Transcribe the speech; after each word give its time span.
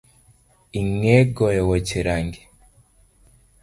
Ing’e 0.79 1.15
goyo 1.35 1.61
wuoche 1.67 1.99
rangi? 2.07 2.41